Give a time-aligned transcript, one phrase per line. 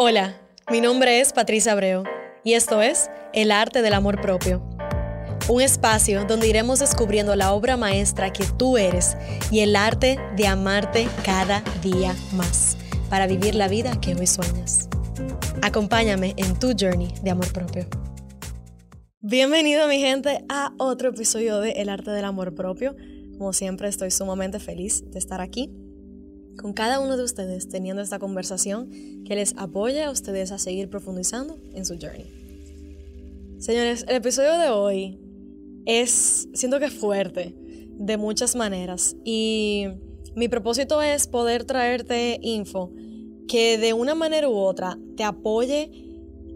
[0.00, 2.04] Hola, mi nombre es Patricia Abreu
[2.44, 4.62] y esto es El Arte del Amor Propio.
[5.48, 9.16] Un espacio donde iremos descubriendo la obra maestra que tú eres
[9.50, 12.76] y el arte de amarte cada día más
[13.10, 14.88] para vivir la vida que hoy sueñas.
[15.62, 17.84] Acompáñame en tu journey de amor propio.
[19.20, 22.94] Bienvenido mi gente a otro episodio de El Arte del Amor Propio.
[23.36, 25.72] Como siempre estoy sumamente feliz de estar aquí
[26.58, 28.90] con cada uno de ustedes teniendo esta conversación
[29.24, 32.26] que les apoya a ustedes a seguir profundizando en su journey.
[33.58, 35.18] Señores, el episodio de hoy
[35.86, 37.54] es, siento que es fuerte
[37.98, 39.86] de muchas maneras y
[40.36, 42.92] mi propósito es poder traerte info
[43.48, 45.90] que de una manera u otra te apoye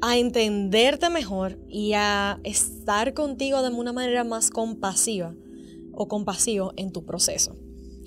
[0.02, 5.34] a entenderte mejor y a estar contigo de una manera más compasiva
[5.92, 7.56] o compasivo en tu proceso.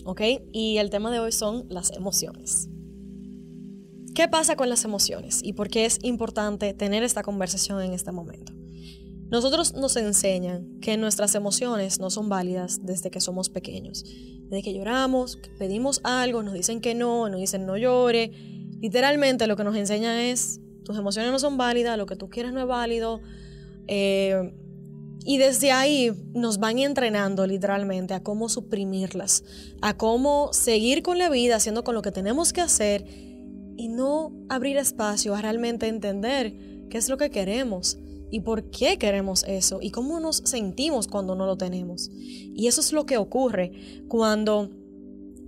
[0.05, 0.21] ¿Ok?
[0.53, 2.69] Y el tema de hoy son las emociones.
[4.13, 8.13] ¿Qué pasa con las emociones y por qué es importante tener esta conversación en este
[8.13, 8.53] momento?
[9.29, 14.05] Nosotros nos enseñan que nuestras emociones no son válidas desde que somos pequeños.
[14.05, 18.31] Desde que lloramos, pedimos algo, nos dicen que no, nos dicen no llore.
[18.79, 22.53] Literalmente lo que nos enseñan es, tus emociones no son válidas, lo que tú quieres
[22.53, 23.19] no es válido.
[23.87, 24.53] Eh,
[25.25, 29.43] y desde ahí nos van entrenando literalmente a cómo suprimirlas,
[29.81, 33.05] a cómo seguir con la vida haciendo con lo que tenemos que hacer
[33.75, 36.55] y no abrir espacio a realmente entender
[36.89, 37.97] qué es lo que queremos
[38.29, 42.11] y por qué queremos eso y cómo nos sentimos cuando no lo tenemos.
[42.13, 43.71] Y eso es lo que ocurre
[44.07, 44.69] cuando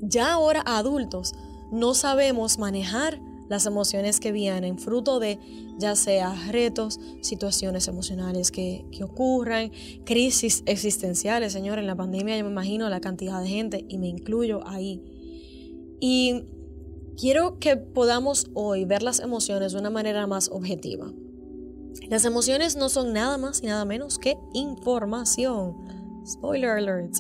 [0.02, 1.34] ya ahora adultos
[1.72, 5.40] no sabemos manejar las emociones que vienen, fruto de
[5.78, 9.72] ya sea retos, situaciones emocionales que, ocurran,
[10.06, 14.08] crisis existenciales, Señor, en la pandemia yo me imagino la cantidad de gente y me
[14.08, 15.02] incluyo ahí.
[16.00, 16.44] Y
[17.18, 21.12] quiero que podamos hoy ver las emociones de una manera más objetiva.
[22.10, 25.76] Las emociones no son nada más y nada menos que información.
[26.26, 27.16] Spoiler alert.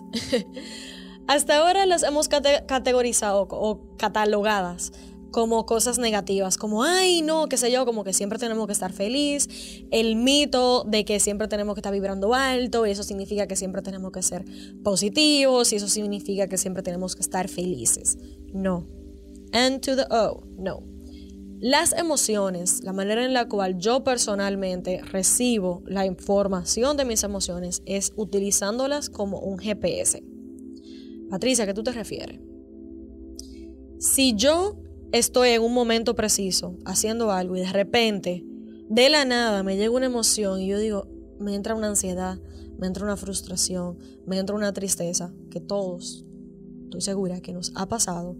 [1.27, 4.93] Hasta ahora las hemos categorizado o catalogadas
[5.31, 8.93] como cosas negativas, como, ay, no, qué sé yo, como que siempre tenemos que estar
[8.93, 9.47] feliz,
[9.91, 13.81] el mito de que siempre tenemos que estar vibrando alto, y eso significa que siempre
[13.81, 14.45] tenemos que ser
[14.83, 18.17] positivos, y eso significa que siempre tenemos que estar felices.
[18.53, 18.87] No.
[19.53, 20.83] And to the O, no.
[21.59, 27.81] Las emociones, la manera en la cual yo personalmente recibo la información de mis emociones
[27.87, 30.23] es utilizándolas como un GPS.
[31.31, 32.39] Patricia, ¿a qué tú te refieres?
[33.97, 34.77] Si yo
[35.11, 38.43] estoy en un momento preciso haciendo algo y de repente,
[38.89, 41.07] de la nada, me llega una emoción y yo digo,
[41.39, 42.39] me entra una ansiedad,
[42.77, 46.25] me entra una frustración, me entra una tristeza, que todos,
[46.85, 48.35] estoy segura que nos ha pasado.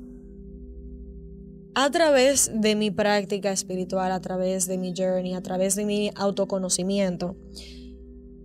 [1.75, 6.11] A través de mi práctica espiritual, a través de mi journey, a través de mi
[6.15, 7.37] autoconocimiento,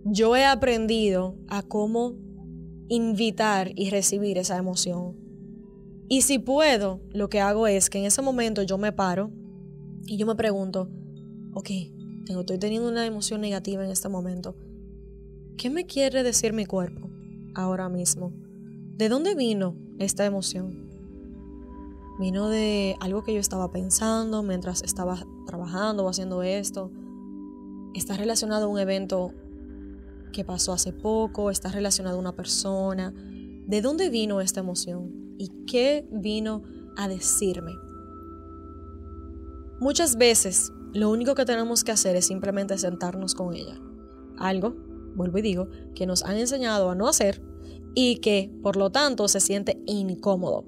[0.05, 2.13] yo he aprendido a cómo
[2.89, 5.22] invitar y recibir esa emoción
[6.09, 9.31] y si puedo, lo que hago es que en ese momento yo me paro
[10.05, 10.89] y yo me pregunto,
[11.53, 11.69] ok,
[12.25, 14.55] tengo, estoy teniendo una emoción negativa en este momento.
[15.57, 17.09] ¿Qué me quiere decir mi cuerpo
[17.55, 18.33] ahora mismo?
[18.97, 20.89] ¿De dónde vino esta emoción?
[22.19, 26.91] Vino de algo que yo estaba pensando mientras estaba trabajando o haciendo esto.
[27.95, 29.33] Está relacionado a un evento
[30.31, 33.13] que pasó hace poco, está relacionado a una persona.
[33.67, 35.22] ¿De dónde vino esta emoción?
[35.43, 36.63] Y qué vino
[36.95, 37.73] a decirme.
[39.81, 43.77] Muchas veces lo único que tenemos que hacer es simplemente sentarnos con ella.
[44.37, 44.73] Algo,
[45.15, 47.41] vuelvo y digo, que nos han enseñado a no hacer
[47.93, 50.63] y que por lo tanto se siente incómodo.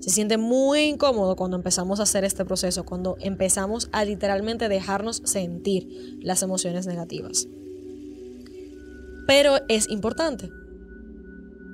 [0.00, 5.20] Se siente muy incómodo cuando empezamos a hacer este proceso, cuando empezamos a literalmente dejarnos
[5.24, 7.48] sentir las emociones negativas.
[9.26, 10.48] Pero es importante.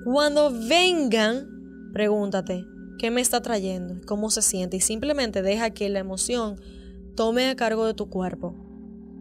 [0.04, 1.51] Cuando vengan
[1.92, 2.64] Pregúntate,
[2.98, 4.00] ¿qué me está trayendo?
[4.06, 4.76] ¿Cómo se siente?
[4.76, 6.56] Y simplemente deja que la emoción
[7.14, 8.54] tome a cargo de tu cuerpo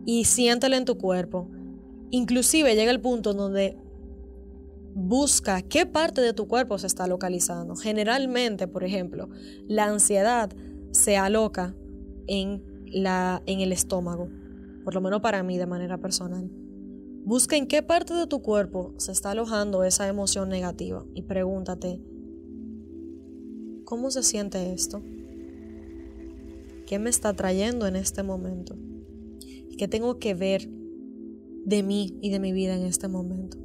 [0.05, 1.49] y siéntela en tu cuerpo.
[2.09, 3.77] Inclusive llega el punto donde
[4.93, 7.75] busca qué parte de tu cuerpo se está localizando.
[7.75, 9.29] Generalmente, por ejemplo,
[9.67, 10.51] la ansiedad
[10.91, 11.75] se aloca
[12.27, 14.29] en, la, en el estómago,
[14.83, 16.49] por lo menos para mí de manera personal.
[17.23, 22.01] Busca en qué parte de tu cuerpo se está alojando esa emoción negativa y pregúntate,
[23.91, 25.03] ¿Cómo se siente esto?
[26.87, 28.77] ¿Qué me está trayendo en este momento?
[29.77, 30.69] ¿Qué tengo que ver
[31.65, 33.57] de mí y de mi vida en este momento?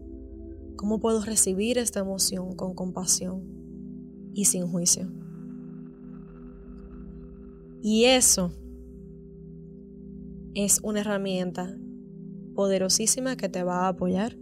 [0.74, 3.44] ¿Cómo puedo recibir esta emoción con compasión
[4.34, 5.08] y sin juicio?
[7.80, 8.50] Y eso
[10.54, 11.78] es una herramienta
[12.56, 14.36] poderosísima que te va a apoyar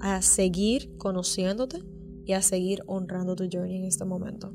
[0.00, 1.80] a seguir conociéndote
[2.24, 4.52] y a seguir honrando tu journey en este momento.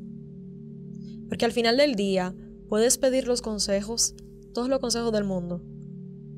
[1.27, 2.35] Porque al final del día
[2.69, 4.15] puedes pedir los consejos,
[4.53, 5.61] todos los consejos del mundo,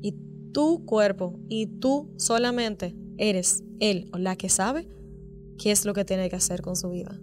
[0.02, 0.14] y
[0.52, 4.88] tu cuerpo y tú solamente eres él o la que sabe
[5.58, 7.20] qué es lo que tiene que hacer con su vida.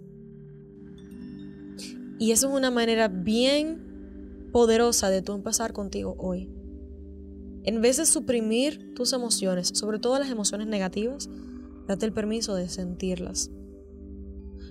[2.18, 6.50] Y eso es una manera bien poderosa de tú empezar contigo hoy.
[7.64, 11.28] En vez de suprimir tus emociones, sobre todo las emociones negativas,
[11.86, 13.50] date el permiso de sentirlas.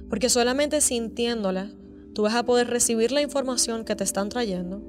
[0.09, 1.75] Porque solamente sintiéndolas,
[2.17, 4.81] tú vas a poder recibir la información que te están trayendo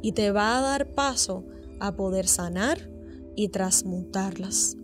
[0.00, 1.44] y te va a dar paso
[1.78, 2.90] a poder sanar
[3.36, 4.78] y transmutarlas.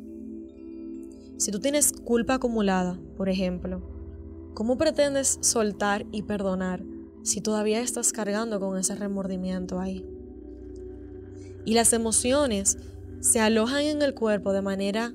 [1.38, 3.80] Si tú tienes culpa acumulada, por ejemplo,
[4.52, 6.84] ¿cómo pretendes soltar y perdonar
[7.22, 10.04] si todavía estás cargando con ese remordimiento ahí?
[11.64, 12.76] Y las emociones
[13.20, 15.14] se alojan en el cuerpo de manera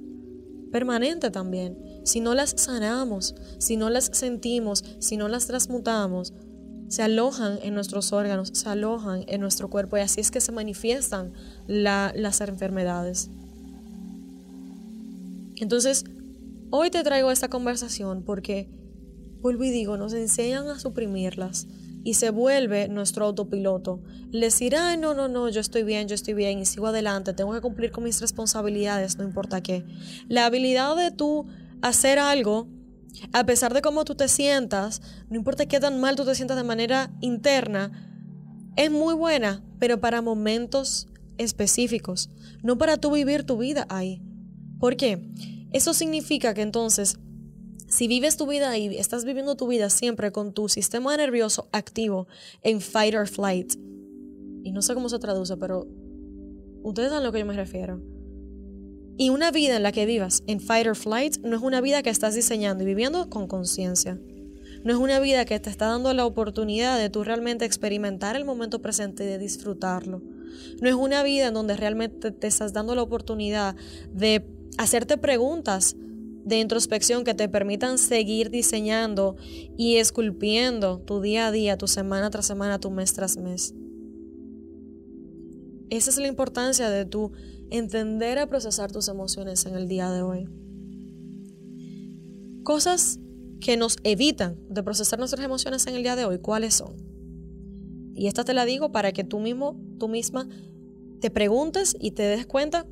[0.71, 1.77] permanente también.
[2.05, 6.33] Si no las sanamos, si no las sentimos, si no las transmutamos,
[6.91, 10.51] se alojan en nuestros órganos, se alojan en nuestro cuerpo y así es que se
[10.51, 11.31] manifiestan
[11.65, 13.29] las enfermedades.
[15.55, 16.03] Entonces,
[16.69, 18.69] hoy te traigo esta conversación porque,
[19.39, 21.65] vuelvo y digo, nos enseñan a suprimirlas
[22.03, 24.01] y se vuelve nuestro autopiloto.
[24.31, 27.53] Le ay, no, no, no, yo estoy bien, yo estoy bien y sigo adelante, tengo
[27.53, 29.85] que cumplir con mis responsabilidades, no importa qué.
[30.27, 31.45] La habilidad de tú
[31.81, 32.67] hacer algo,
[33.33, 36.57] a pesar de cómo tú te sientas, no importa qué tan mal tú te sientas
[36.57, 37.91] de manera interna,
[38.75, 42.29] es muy buena, pero para momentos específicos,
[42.63, 44.21] no para tú vivir tu vida ahí.
[44.79, 45.29] ¿Por qué?
[45.71, 47.19] Eso significa que entonces
[47.87, 52.27] si vives tu vida y estás viviendo tu vida siempre con tu sistema nervioso activo
[52.61, 53.73] en fight or flight,
[54.63, 55.87] y no sé cómo se traduce, pero
[56.83, 58.01] ustedes saben a lo que yo me refiero.
[59.21, 62.01] Y una vida en la que vivas en fight or flight no es una vida
[62.01, 64.19] que estás diseñando y viviendo con conciencia.
[64.83, 68.45] No es una vida que te está dando la oportunidad de tú realmente experimentar el
[68.45, 70.23] momento presente y de disfrutarlo.
[70.81, 73.75] No es una vida en donde realmente te estás dando la oportunidad
[74.11, 74.43] de
[74.79, 75.95] hacerte preguntas
[76.43, 79.35] de introspección que te permitan seguir diseñando
[79.77, 83.75] y esculpiendo tu día a día, tu semana tras semana, tu mes tras mes.
[85.91, 87.33] Esa es la importancia de tu
[87.71, 90.47] entender a procesar tus emociones en el día de hoy.
[92.63, 93.19] Cosas
[93.59, 96.95] que nos evitan de procesar nuestras emociones en el día de hoy, ¿cuáles son?
[98.13, 100.47] Y esta te la digo para que tú mismo, tú misma,
[101.21, 102.85] te preguntes y te des cuenta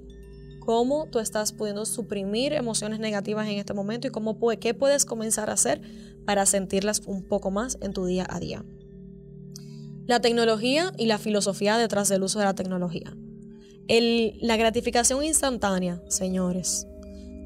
[0.59, 5.49] cómo tú estás pudiendo suprimir emociones negativas en este momento y cómo qué puedes comenzar
[5.49, 5.81] a hacer
[6.25, 8.63] para sentirlas un poco más en tu día a día.
[10.05, 13.15] La tecnología y la filosofía detrás del uso de la tecnología.
[13.89, 16.85] La gratificación instantánea, señores,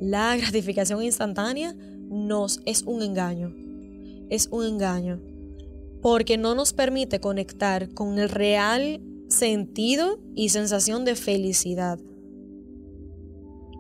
[0.02, 1.74] la gratificación instantánea
[2.10, 3.56] nos es un engaño.
[4.30, 5.22] Es un engaño.
[6.02, 9.00] Porque no nos permite conectar con el real
[9.30, 11.98] sentido y sensación de felicidad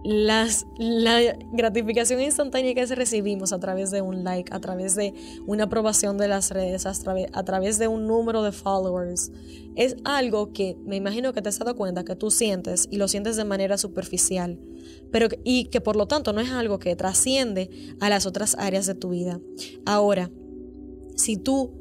[0.04, 5.14] las, la gratificación instantánea que recibimos a través de un like, a través de
[5.46, 9.32] una aprobación de las redes, a través, a través de un número de followers,
[9.76, 13.08] es algo que me imagino que te has dado cuenta que tú sientes y lo
[13.08, 14.60] sientes de manera superficial,
[15.12, 17.70] pero y que por lo tanto no es algo que trasciende
[18.00, 19.40] a las otras áreas de tu vida.
[19.86, 20.30] Ahora,
[21.16, 21.72] si tú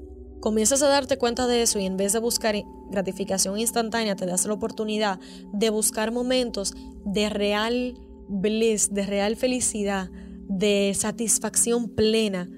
[0.41, 2.55] comienzas a darte cuenta de eso y en vez de buscar
[2.91, 5.19] gratificación instantánea, te das la oportunidad
[5.52, 6.75] de buscar momentos
[7.05, 7.95] de real
[8.29, 10.11] bliss, de real felicidad,
[10.49, 12.49] de satisfacción plena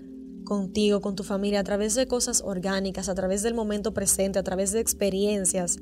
[0.44, 4.42] contigo, con tu familia, a través de cosas orgánicas, a través del momento presente, a
[4.42, 5.78] través de experiencias.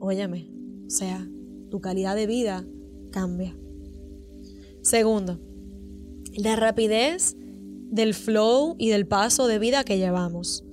[0.00, 0.50] Óyeme,
[0.86, 1.28] o sea,
[1.70, 2.66] tu calidad de vida
[3.12, 3.56] cambia.
[4.82, 5.40] Segundo,
[6.36, 7.36] la rapidez
[7.90, 10.64] del flow y del paso de vida que llevamos.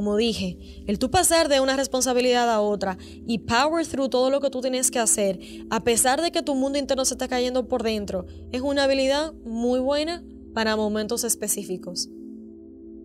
[0.00, 4.40] Como dije, el tú pasar de una responsabilidad a otra y power through todo lo
[4.40, 5.38] que tú tienes que hacer,
[5.68, 9.34] a pesar de que tu mundo interno se está cayendo por dentro, es una habilidad
[9.44, 12.08] muy buena para momentos específicos,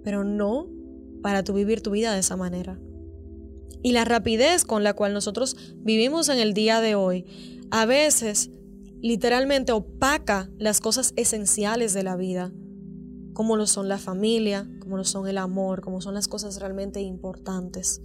[0.06, 0.70] pero no
[1.22, 2.80] para tu vivir tu vida de esa manera.
[3.84, 7.25] Y la rapidez con la cual nosotros vivimos en el día de hoy,
[7.72, 8.52] a veces
[9.02, 12.54] literalmente opaca las cosas esenciales de la vida
[13.36, 17.01] como lo son la familia, como lo son el amor, como son las cosas realmente
[17.01, 18.04] importantes.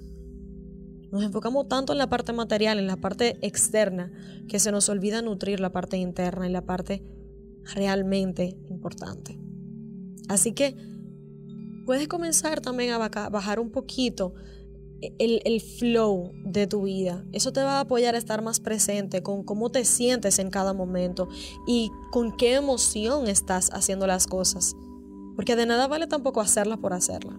[1.12, 4.10] Nos enfocamos tanto en la parte material, en la parte externa,
[4.48, 7.02] que se nos olvida nutrir la parte interna y la parte
[7.74, 9.38] realmente importante.
[10.30, 10.74] Así que
[11.84, 14.32] puedes comenzar también a bajar un poquito
[15.18, 17.26] el, el, flow de tu vida.
[17.32, 20.72] Eso te va a apoyar a estar más presente con cómo te sientes en cada
[20.72, 21.28] momento
[21.66, 24.74] y con qué emoción estás haciendo las cosas.
[25.40, 27.32] Porque de nada vale tampoco hacerla por hacerla.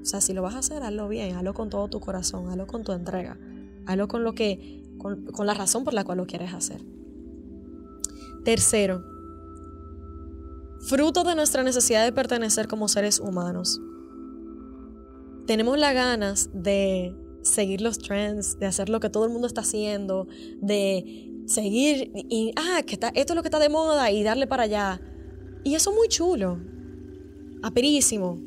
[0.00, 2.66] O sea, si lo vas a hacer, hazlo bien, hazlo con todo tu corazón, hazlo
[2.66, 3.38] con tu entrega,
[3.84, 6.82] hazlo con lo que, con, con la razón por la cual lo quieres hacer.
[8.42, 9.04] Tercero,
[10.80, 13.82] fruto de nuestra necesidad de pertenecer como seres humanos
[15.48, 19.62] tenemos las ganas de seguir los trends, de hacer lo que todo el mundo está
[19.62, 20.28] haciendo,
[20.60, 24.46] de seguir y, ah, que está, esto es lo que está de moda y darle
[24.46, 25.00] para allá.
[25.64, 26.60] Y eso es muy chulo,
[27.62, 28.38] aperísimo.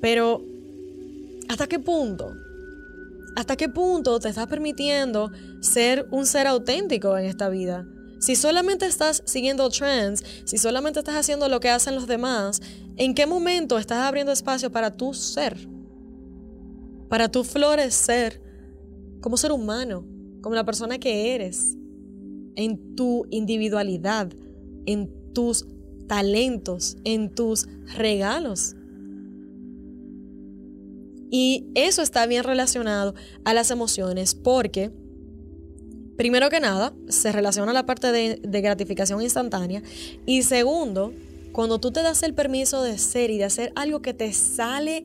[0.00, 0.42] Pero,
[1.48, 2.32] ¿hasta qué punto?
[3.36, 7.86] ¿Hasta qué punto te estás permitiendo ser un ser auténtico en esta vida?
[8.20, 12.62] Si solamente estás siguiendo trends, si solamente estás haciendo lo que hacen los demás,
[12.96, 15.68] ¿en qué momento estás abriendo espacio para tu ser?
[17.08, 18.40] para tú florecer
[19.20, 20.04] como ser humano,
[20.42, 21.76] como la persona que eres,
[22.54, 24.32] en tu individualidad,
[24.86, 25.66] en tus
[26.06, 28.74] talentos, en tus regalos.
[31.30, 34.92] Y eso está bien relacionado a las emociones porque,
[36.16, 39.82] primero que nada, se relaciona la parte de, de, gratificación instantánea.
[40.24, 41.12] Y segundo,
[41.52, 45.04] cuando tú te das el permiso de ser y de hacer algo que te sale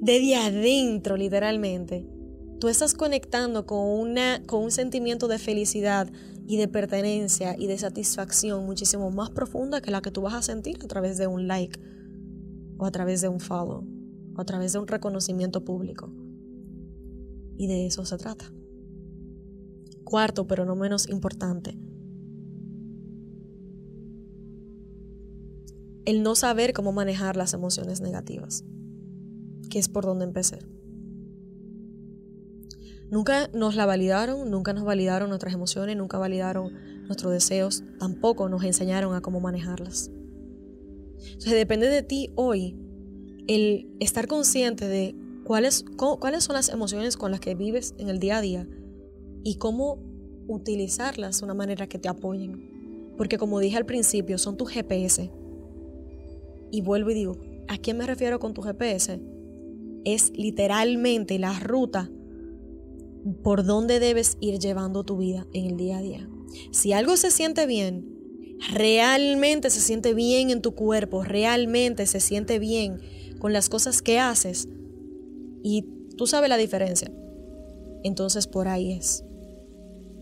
[0.00, 2.04] desde adentro, literalmente,
[2.62, 6.08] tú estás conectando con, una, con un sentimiento de felicidad
[6.46, 10.42] y de pertenencia y de satisfacción muchísimo más profunda que la que tú vas a
[10.42, 11.80] sentir a través de un like
[12.78, 13.84] o a través de un follow
[14.36, 16.12] o a través de un reconocimiento público.
[17.56, 18.44] Y de eso se trata.
[20.04, 21.76] Cuarto, pero no menos importante,
[26.04, 28.64] el no saber cómo manejar las emociones negativas
[29.68, 30.60] que es por donde empecé.
[33.12, 36.72] Nunca nos la validaron, nunca nos validaron nuestras emociones, nunca validaron
[37.04, 40.10] nuestros deseos, tampoco nos enseñaron a cómo manejarlas.
[41.18, 42.74] Entonces depende de ti hoy
[43.46, 45.14] el estar consciente de
[45.44, 48.66] cuáles, cuáles son las emociones con las que vives en el día a día
[49.44, 50.02] y cómo
[50.48, 53.14] utilizarlas de una manera que te apoyen.
[53.16, 55.30] Porque como dije al principio, son tu GPS.
[56.70, 57.38] Y vuelvo y digo,
[57.68, 59.20] ¿a quién me refiero con tu GPS?
[60.04, 62.10] es literalmente la ruta
[63.42, 66.28] por donde debes ir llevando tu vida en el día a día.
[66.70, 68.12] Si algo se siente bien,
[68.70, 73.00] realmente se siente bien en tu cuerpo, realmente se siente bien
[73.38, 74.68] con las cosas que haces
[75.62, 75.84] y
[76.16, 77.10] tú sabes la diferencia,
[78.04, 79.24] entonces por ahí es.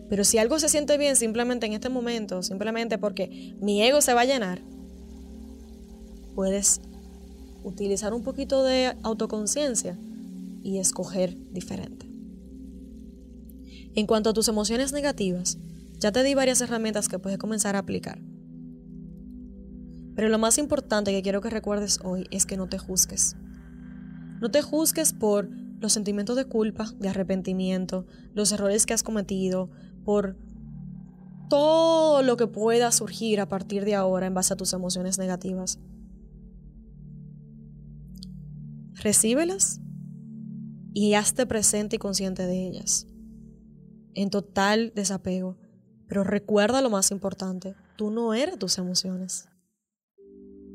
[0.09, 4.15] Pero si algo se siente bien simplemente en este momento, simplemente porque mi ego se
[4.15, 4.61] va a llenar,
[6.35, 6.81] puedes
[7.63, 9.99] utilizar un poquito de autoconciencia
[10.63, 12.10] y escoger diferente.
[13.95, 15.59] En cuanto a tus emociones negativas,
[15.99, 18.21] ya te di varias herramientas que puedes comenzar a aplicar.
[20.15, 23.37] Pero lo más importante que quiero que recuerdes hoy es que no te juzgues.
[24.41, 25.49] No te juzgues por
[25.81, 29.71] los sentimientos de culpa, de arrepentimiento, los errores que has cometido,
[30.05, 30.37] por
[31.49, 35.79] todo lo que pueda surgir a partir de ahora en base a tus emociones negativas.
[38.95, 39.81] Recíbelas
[40.95, 43.07] y hazte presente y consciente de ellas.
[44.15, 45.57] En total desapego.
[46.09, 49.49] Pero recuerda lo más importante, tú no eres tus emociones.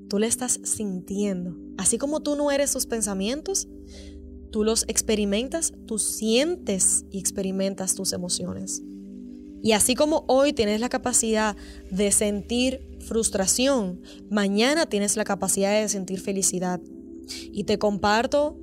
[0.10, 1.56] Tú le estás sintiendo.
[1.77, 3.68] Así como tú no eres tus pensamientos,
[4.51, 8.82] tú los experimentas, tú sientes y experimentas tus emociones.
[9.62, 11.58] Y así como hoy tienes la capacidad
[11.92, 16.80] de sentir frustración, mañana tienes la capacidad de sentir felicidad,
[17.51, 18.58] y te comparto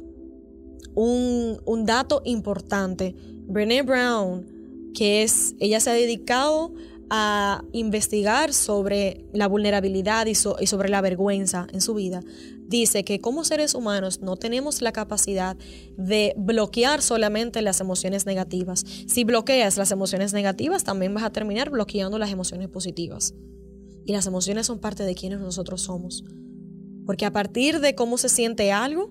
[0.94, 3.14] un, dato importante.
[3.46, 4.46] Brené Brown,
[4.94, 6.72] que es, ella se ha dedicado
[7.10, 12.22] a investigar sobre la vulnerabilidad y, y, sobre la vergüenza en su vida,
[12.66, 15.56] dice que como seres humanos no tenemos la capacidad
[15.98, 18.82] de bloquear solamente las emociones negativas.
[19.06, 23.34] Si bloqueas las emociones negativas, también vas a terminar bloqueando las emociones positivas.
[24.06, 26.24] Y las emociones son parte de quienes nosotros somos.
[27.04, 29.10] Porque a partir de cómo se siente algo,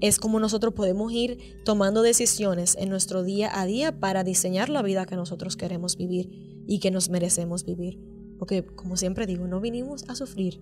[0.00, 4.82] es como nosotros podemos ir tomando decisiones en nuestro día a día para diseñar la
[4.82, 8.00] vida que nosotros queremos vivir y que nos merecemos vivir.
[8.38, 10.60] Porque, como siempre digo, no vinimos a sufrir.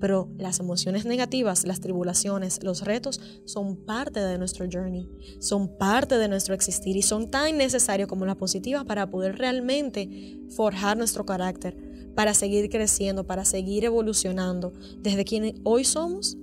[0.00, 6.16] Pero las emociones negativas, las tribulaciones, los retos son parte de nuestro journey, son parte
[6.16, 11.26] de nuestro existir y son tan necesarios como las positivas para poder realmente forjar nuestro
[11.26, 11.76] carácter,
[12.14, 16.38] para seguir creciendo, para seguir evolucionando desde quienes hoy somos,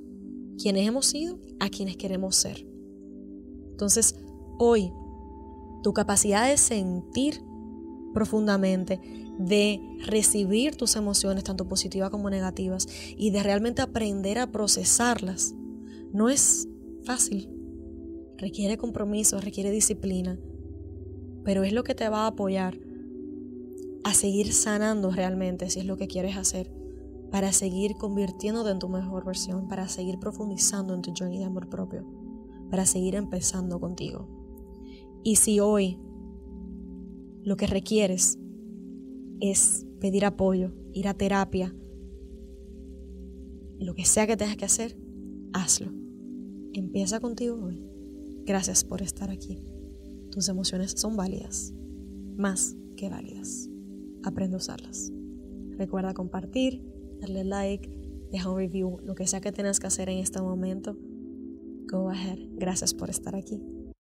[0.62, 2.68] quienes hemos sido, a quienes queremos ser.
[3.72, 4.16] Entonces,
[4.60, 4.92] Hoy,
[5.84, 7.44] tu capacidad de sentir
[8.14, 9.00] profundamente,
[9.38, 15.54] de recibir tus emociones, tanto positivas como negativas, y de realmente aprender a procesarlas,
[16.12, 16.68] no es
[17.04, 17.52] fácil.
[18.38, 20.40] Requiere compromiso, requiere disciplina,
[21.44, 22.80] pero es lo que te va a apoyar
[24.04, 26.72] a seguir sanando realmente si es lo que quieres hacer,
[27.32, 31.70] para seguir convirtiéndote en tu mejor versión, para seguir profundizando en tu journey de amor
[31.70, 32.06] propio,
[32.70, 34.28] para seguir empezando contigo.
[35.24, 36.00] Y si hoy
[37.44, 38.40] lo que requieres
[39.40, 41.76] es pedir apoyo, ir a terapia,
[43.80, 44.98] lo que sea que tengas que hacer,
[45.54, 45.92] hazlo.
[46.74, 47.84] Empieza contigo hoy.
[48.46, 49.64] Gracias por estar aquí.
[50.32, 51.74] Tus emociones son válidas,
[52.38, 53.70] más que válidas.
[54.24, 55.12] Aprende a usarlas.
[55.72, 56.82] Recuerda compartir,
[57.20, 57.90] darle like,
[58.32, 60.98] deja un review, lo que sea que tengas que hacer en este momento.
[61.90, 62.40] Go ahead.
[62.54, 63.77] Gracias por estar aquí.